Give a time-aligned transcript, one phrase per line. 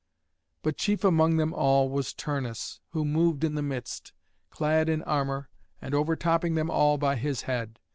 [0.63, 4.13] But chief among them all was Turnus, who moved in the midst,
[4.49, 5.47] clad in armour,
[5.79, 7.77] and overtopping them all by his head.